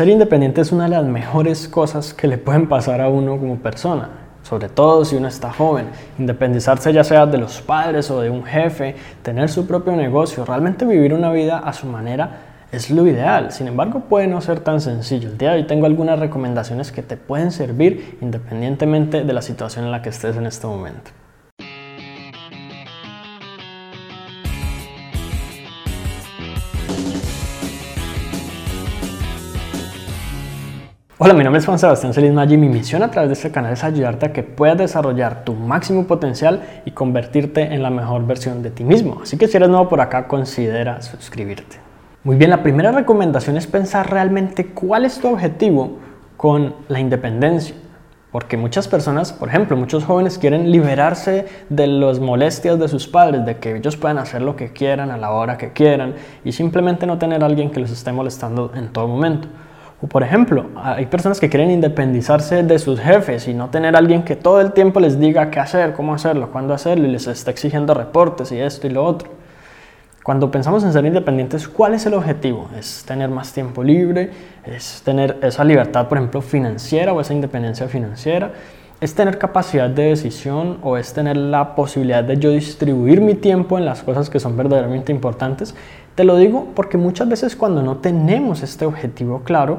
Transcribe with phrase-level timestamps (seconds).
[0.00, 3.58] Ser independiente es una de las mejores cosas que le pueden pasar a uno como
[3.58, 4.08] persona,
[4.42, 5.88] sobre todo si uno está joven.
[6.18, 10.86] Independizarse ya sea de los padres o de un jefe, tener su propio negocio, realmente
[10.86, 12.38] vivir una vida a su manera
[12.72, 13.52] es lo ideal.
[13.52, 15.28] Sin embargo, puede no ser tan sencillo.
[15.28, 19.84] El día de hoy tengo algunas recomendaciones que te pueden servir independientemente de la situación
[19.84, 21.10] en la que estés en este momento.
[31.22, 33.50] Hola, mi nombre es Juan Sebastián Celis Maggi y mi misión a través de este
[33.50, 38.26] canal es ayudarte a que puedas desarrollar tu máximo potencial y convertirte en la mejor
[38.26, 39.18] versión de ti mismo.
[39.22, 41.76] Así que si eres nuevo por acá, considera suscribirte.
[42.24, 45.98] Muy bien, la primera recomendación es pensar realmente cuál es tu objetivo
[46.38, 47.74] con la independencia.
[48.32, 53.44] Porque muchas personas, por ejemplo, muchos jóvenes quieren liberarse de las molestias de sus padres,
[53.44, 56.14] de que ellos puedan hacer lo que quieran a la hora que quieran
[56.46, 59.48] y simplemente no tener alguien que los esté molestando en todo momento.
[60.08, 64.34] Por ejemplo, hay personas que quieren independizarse de sus jefes y no tener alguien que
[64.34, 67.92] todo el tiempo les diga qué hacer, cómo hacerlo, cuándo hacerlo y les está exigiendo
[67.92, 69.28] reportes y esto y lo otro.
[70.22, 72.70] Cuando pensamos en ser independientes, ¿cuál es el objetivo?
[72.78, 74.30] ¿Es tener más tiempo libre?
[74.64, 78.52] ¿Es tener esa libertad, por ejemplo, financiera o esa independencia financiera?
[79.00, 83.78] ¿Es tener capacidad de decisión o es tener la posibilidad de yo distribuir mi tiempo
[83.78, 85.74] en las cosas que son verdaderamente importantes?
[86.14, 89.78] Te lo digo porque muchas veces cuando no tenemos este objetivo claro,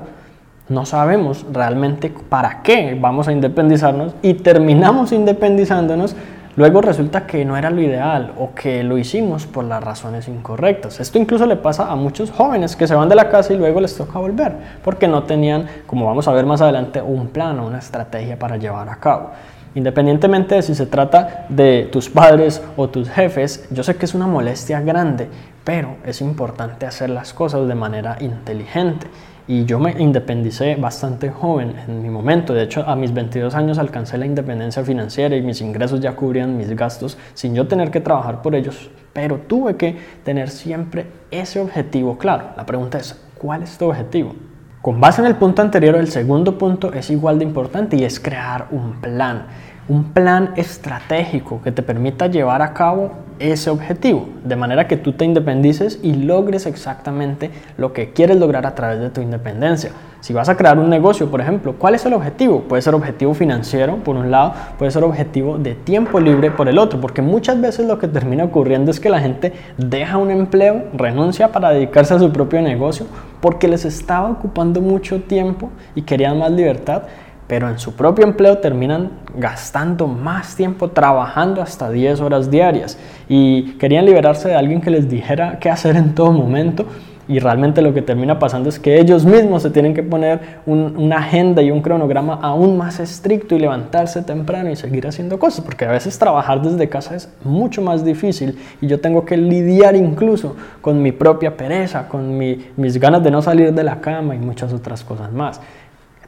[0.69, 6.16] no sabemos realmente para qué vamos a independizarnos y terminamos independizándonos,
[6.55, 10.99] luego resulta que no era lo ideal o que lo hicimos por las razones incorrectas.
[10.99, 13.80] Esto incluso le pasa a muchos jóvenes que se van de la casa y luego
[13.80, 17.67] les toca volver porque no tenían, como vamos a ver más adelante, un plan o
[17.67, 19.31] una estrategia para llevar a cabo.
[19.73, 24.13] Independientemente de si se trata de tus padres o tus jefes, yo sé que es
[24.13, 25.29] una molestia grande,
[25.63, 29.07] pero es importante hacer las cosas de manera inteligente.
[29.52, 32.53] Y yo me independicé bastante joven en mi momento.
[32.53, 36.55] De hecho, a mis 22 años alcancé la independencia financiera y mis ingresos ya cubrían
[36.55, 38.89] mis gastos sin yo tener que trabajar por ellos.
[39.12, 42.51] Pero tuve que tener siempre ese objetivo claro.
[42.56, 44.34] La pregunta es, ¿cuál es tu objetivo?
[44.81, 48.22] Con base en el punto anterior, el segundo punto es igual de importante y es
[48.22, 49.47] crear un plan.
[49.89, 55.13] Un plan estratégico que te permita llevar a cabo ese objetivo, de manera que tú
[55.13, 59.91] te independices y logres exactamente lo que quieres lograr a través de tu independencia.
[60.22, 62.62] Si vas a crear un negocio, por ejemplo, ¿cuál es el objetivo?
[62.62, 66.78] Puede ser objetivo financiero, por un lado, puede ser objetivo de tiempo libre por el
[66.78, 70.84] otro, porque muchas veces lo que termina ocurriendo es que la gente deja un empleo,
[70.94, 73.07] renuncia para dedicarse a su propio negocio,
[73.41, 77.03] porque les estaba ocupando mucho tiempo y querían más libertad
[77.51, 82.97] pero en su propio empleo terminan gastando más tiempo trabajando hasta 10 horas diarias
[83.28, 86.85] y querían liberarse de alguien que les dijera qué hacer en todo momento
[87.28, 91.17] y realmente lo que termina pasando es que ellos mismos se tienen que poner una
[91.17, 95.85] agenda y un cronograma aún más estricto y levantarse temprano y seguir haciendo cosas, porque
[95.85, 100.56] a veces trabajar desde casa es mucho más difícil y yo tengo que lidiar incluso
[100.81, 104.72] con mi propia pereza, con mis ganas de no salir de la cama y muchas
[104.73, 105.59] otras cosas más.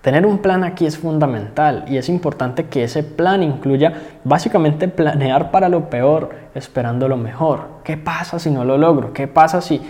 [0.04, 3.94] Tener un plan aquí es fundamental y es importante que ese plan incluya
[4.26, 7.80] básicamente planear para lo peor esperando lo mejor.
[7.86, 9.14] ¿Qué pasa si no lo logro?
[9.14, 9.82] ¿Qué pasa si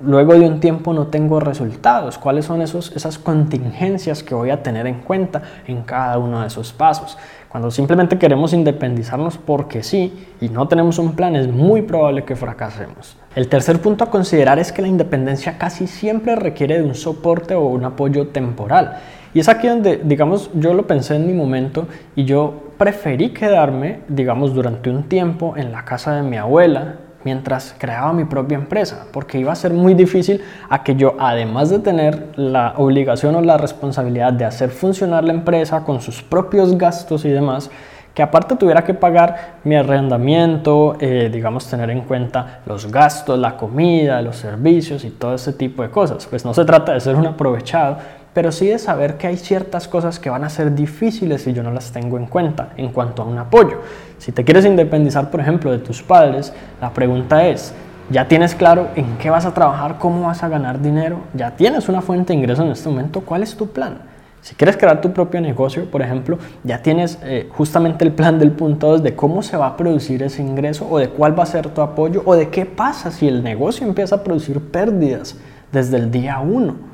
[0.00, 2.18] luego de un tiempo no tengo resultados?
[2.18, 6.48] ¿Cuáles son esos, esas contingencias que voy a tener en cuenta en cada uno de
[6.48, 7.16] esos pasos?
[7.48, 12.34] Cuando simplemente queremos independizarnos porque sí y no tenemos un plan, es muy probable que
[12.34, 13.16] fracasemos.
[13.36, 17.54] El tercer punto a considerar es que la independencia casi siempre requiere de un soporte
[17.54, 18.98] o un apoyo temporal.
[19.34, 24.00] Y es aquí donde, digamos, yo lo pensé en mi momento y yo preferí quedarme,
[24.08, 29.06] digamos, durante un tiempo en la casa de mi abuela mientras creaba mi propia empresa,
[29.12, 33.40] porque iba a ser muy difícil a que yo, además de tener la obligación o
[33.40, 37.70] la responsabilidad de hacer funcionar la empresa con sus propios gastos y demás,
[38.14, 43.56] que aparte tuviera que pagar mi arrendamiento, eh, digamos, tener en cuenta los gastos, la
[43.56, 46.26] comida, los servicios y todo ese tipo de cosas.
[46.26, 47.96] Pues no se trata de ser un aprovechado,
[48.34, 51.62] pero sí de saber que hay ciertas cosas que van a ser difíciles si yo
[51.62, 53.80] no las tengo en cuenta en cuanto a un apoyo.
[54.18, 57.74] Si te quieres independizar, por ejemplo, de tus padres, la pregunta es,
[58.10, 61.20] ¿ya tienes claro en qué vas a trabajar, cómo vas a ganar dinero?
[61.34, 63.20] ¿Ya tienes una fuente de ingreso en este momento?
[63.20, 63.98] ¿Cuál es tu plan?
[64.40, 68.50] Si quieres crear tu propio negocio, por ejemplo, ya tienes eh, justamente el plan del
[68.50, 71.46] punto 2 de cómo se va a producir ese ingreso o de cuál va a
[71.46, 75.36] ser tu apoyo o de qué pasa si el negocio empieza a producir pérdidas
[75.70, 76.91] desde el día 1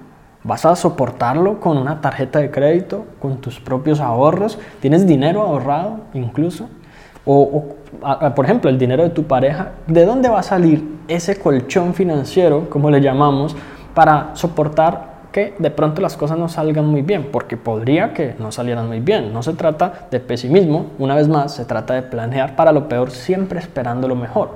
[0.49, 4.59] ¿Vas a soportarlo con una tarjeta de crédito, con tus propios ahorros?
[4.81, 6.71] ¿Tienes dinero ahorrado incluso?
[7.27, 7.67] O,
[8.35, 12.71] por ejemplo, el dinero de tu pareja, ¿de dónde va a salir ese colchón financiero,
[12.71, 13.55] como le llamamos,
[13.93, 18.51] para soportar que de pronto las cosas no salgan muy bien, porque podría que no
[18.51, 19.35] salieran muy bien.
[19.35, 23.11] No se trata de pesimismo, una vez más, se trata de planear para lo peor,
[23.11, 24.53] siempre esperando lo mejor.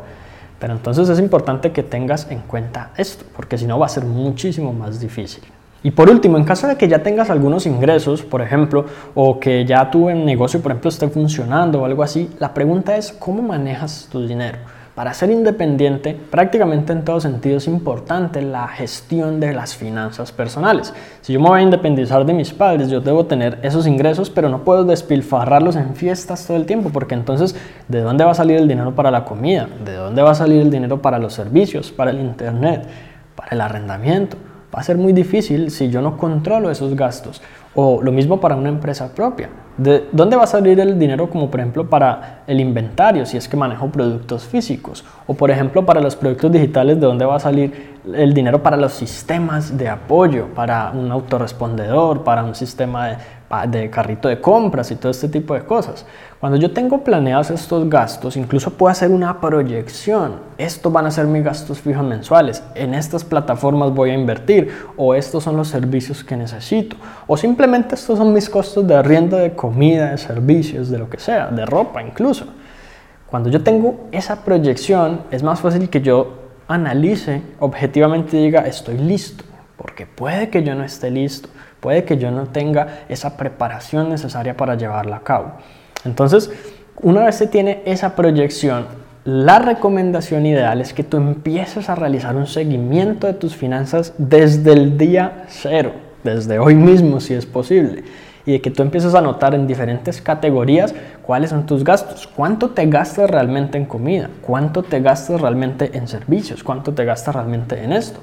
[0.59, 4.06] Pero entonces es importante que tengas en cuenta esto, porque si no va a ser
[4.06, 5.44] muchísimo más difícil.
[5.84, 9.64] Y por último, en caso de que ya tengas algunos ingresos, por ejemplo, o que
[9.64, 14.08] ya tu negocio, por ejemplo, esté funcionando o algo así, la pregunta es cómo manejas
[14.11, 14.58] tu dinero.
[14.94, 20.93] Para ser independiente, prácticamente en todo sentido es importante la gestión de las finanzas personales.
[21.23, 24.50] Si yo me voy a independizar de mis padres, yo debo tener esos ingresos, pero
[24.50, 27.56] no puedo despilfarrarlos en fiestas todo el tiempo, porque entonces,
[27.88, 29.67] ¿de dónde va a salir el dinero para la comida?
[29.82, 32.87] ¿De dónde va a salir el dinero para los servicios, para el internet,
[33.34, 34.37] para el arrendamiento?
[34.74, 37.42] Va a ser muy difícil si yo no controlo esos gastos.
[37.74, 39.48] O lo mismo para una empresa propia.
[39.78, 43.48] ¿De dónde va a salir el dinero como por ejemplo para el inventario si es
[43.48, 45.02] que manejo productos físicos?
[45.26, 48.76] O por ejemplo para los productos digitales, ¿de dónde va a salir el dinero para
[48.76, 50.48] los sistemas de apoyo?
[50.54, 53.16] Para un autorrespondedor, para un sistema de
[53.69, 56.06] de carrito de compras y todo este tipo de cosas.
[56.40, 60.36] Cuando yo tengo planeados estos gastos, incluso puedo hacer una proyección.
[60.56, 62.64] Estos van a ser mis gastos fijos mensuales.
[62.74, 66.96] En estas plataformas voy a invertir o estos son los servicios que necesito.
[67.26, 67.62] O simplemente
[67.94, 71.67] estos son mis costos de arriendo de comida, de servicios, de lo que sea, de
[71.67, 72.47] ropa incluso.
[73.26, 76.38] Cuando yo tengo esa proyección, es más fácil que yo
[76.69, 79.44] analice objetivamente y diga, estoy listo,
[79.76, 81.49] porque puede que yo no esté listo
[81.82, 85.55] Puede que yo no tenga esa preparación necesaria para llevarla a cabo.
[86.05, 86.49] Entonces,
[87.00, 88.87] una vez se tiene esa proyección,
[89.25, 94.73] la recomendación ideal es que tú empieces a realizar un seguimiento de tus finanzas desde
[94.73, 95.91] el día cero,
[96.24, 98.04] desde hoy mismo si es posible,
[98.44, 102.70] y de que tú empieces a notar en diferentes categorías cuáles son tus gastos, cuánto
[102.70, 107.82] te gastas realmente en comida, cuánto te gastas realmente en servicios, cuánto te gastas realmente
[107.82, 108.20] en esto.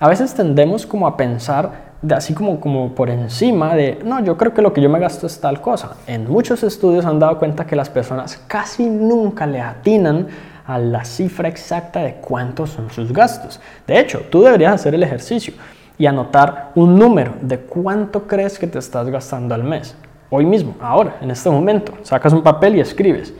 [0.00, 4.36] A veces tendemos como a pensar de así como, como por encima de, no, yo
[4.38, 5.96] creo que lo que yo me gasto es tal cosa.
[6.06, 10.28] En muchos estudios han dado cuenta que las personas casi nunca le atinan
[10.66, 13.60] a la cifra exacta de cuántos son sus gastos.
[13.86, 15.52] De hecho, tú deberías hacer el ejercicio
[16.00, 19.94] y anotar un número de cuánto crees que te estás gastando al mes.
[20.30, 23.34] Hoy mismo, ahora, en este momento, sacas un papel y escribes.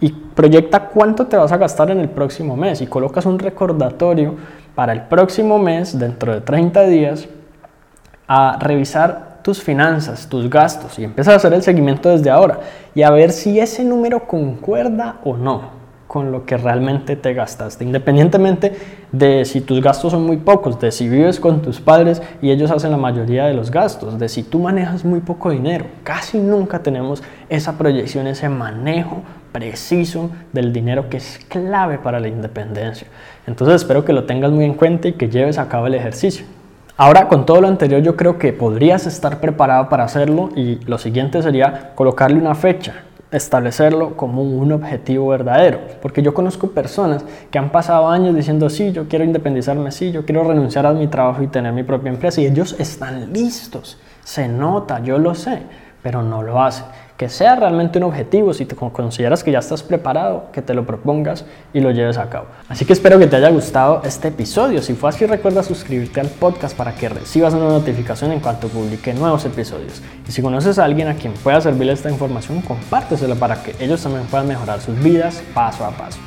[0.00, 4.34] Y proyecta cuánto te vas a gastar en el próximo mes y colocas un recordatorio
[4.74, 7.26] para el próximo mes, dentro de 30 días,
[8.28, 12.60] a revisar tus finanzas, tus gastos y empiezas a hacer el seguimiento desde ahora
[12.94, 15.83] y a ver si ese número concuerda o no
[16.14, 18.72] con lo que realmente te gastaste, independientemente
[19.10, 22.70] de si tus gastos son muy pocos, de si vives con tus padres y ellos
[22.70, 25.86] hacen la mayoría de los gastos, de si tú manejas muy poco dinero.
[26.04, 32.28] Casi nunca tenemos esa proyección, ese manejo preciso del dinero que es clave para la
[32.28, 33.08] independencia.
[33.48, 36.46] Entonces espero que lo tengas muy en cuenta y que lleves a cabo el ejercicio.
[36.96, 40.96] Ahora, con todo lo anterior, yo creo que podrías estar preparado para hacerlo y lo
[40.96, 43.02] siguiente sería colocarle una fecha,
[43.34, 45.80] establecerlo como un objetivo verdadero.
[46.00, 50.24] Porque yo conozco personas que han pasado años diciendo, sí, yo quiero independizarme, sí, yo
[50.24, 52.40] quiero renunciar a mi trabajo y tener mi propia empresa.
[52.40, 55.62] Y ellos están listos, se nota, yo lo sé,
[56.04, 56.84] pero no lo hacen
[57.16, 60.84] que sea realmente un objetivo, si te consideras que ya estás preparado, que te lo
[60.84, 62.46] propongas y lo lleves a cabo.
[62.68, 64.82] Así que espero que te haya gustado este episodio.
[64.82, 69.14] Si fue así, recuerda suscribirte al podcast para que recibas una notificación en cuanto publique
[69.14, 70.02] nuevos episodios.
[70.26, 74.02] Y si conoces a alguien a quien pueda servirle esta información, compártesela para que ellos
[74.02, 76.18] también puedan mejorar sus vidas paso a paso.